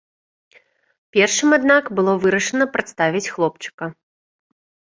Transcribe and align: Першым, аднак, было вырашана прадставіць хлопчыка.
Першым, 1.17 1.49
аднак, 1.59 1.91
было 1.99 2.11
вырашана 2.23 2.65
прадставіць 2.79 3.25
хлопчыка. 3.37 3.85